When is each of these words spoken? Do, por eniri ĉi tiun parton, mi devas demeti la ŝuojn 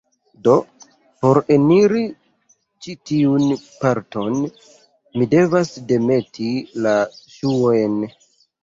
Do, 0.45 0.53
por 1.25 1.39
eniri 1.55 2.01
ĉi 2.87 2.97
tiun 3.11 3.45
parton, 3.85 4.41
mi 5.19 5.29
devas 5.37 5.75
demeti 5.95 6.53
la 6.85 6.99
ŝuojn 7.39 8.05